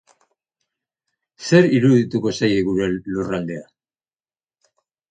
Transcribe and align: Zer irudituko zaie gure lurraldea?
Zer 1.49 1.69
irudituko 1.81 2.35
zaie 2.41 2.59
gure 2.71 2.91
lurraldea? 2.97 3.65